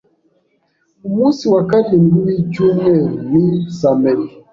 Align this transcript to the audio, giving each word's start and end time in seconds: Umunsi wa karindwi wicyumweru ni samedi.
Umunsi 1.07 1.43
wa 1.53 1.61
karindwi 1.69 2.19
wicyumweru 2.25 3.05
ni 3.31 3.45
samedi. 3.79 4.29